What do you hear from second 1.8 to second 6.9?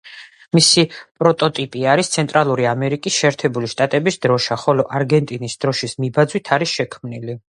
არის ცენტრალური ამერიკის შეერთებული შტატების დროშა, ხოლო არგენტინის დროშის მიბაძვით არის